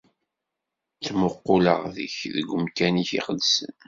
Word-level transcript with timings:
Ttmuquleɣ 0.97 1.79
deg-k 1.95 2.19
deg 2.35 2.47
umkan-ik 2.55 3.11
iqedsen. 3.19 3.73